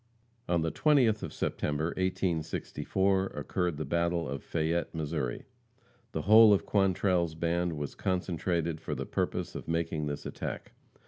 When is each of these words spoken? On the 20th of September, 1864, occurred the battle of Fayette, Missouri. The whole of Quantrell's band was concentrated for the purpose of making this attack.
On 0.49 0.63
the 0.63 0.71
20th 0.71 1.21
of 1.21 1.31
September, 1.31 1.89
1864, 1.89 3.25
occurred 3.35 3.77
the 3.77 3.85
battle 3.85 4.27
of 4.27 4.41
Fayette, 4.41 4.95
Missouri. 4.95 5.43
The 6.13 6.23
whole 6.23 6.51
of 6.53 6.65
Quantrell's 6.65 7.35
band 7.35 7.73
was 7.77 7.93
concentrated 7.93 8.81
for 8.81 8.95
the 8.95 9.05
purpose 9.05 9.53
of 9.53 9.67
making 9.67 10.07
this 10.07 10.25
attack. 10.25 10.71